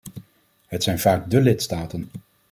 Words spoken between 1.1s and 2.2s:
de lidstaten.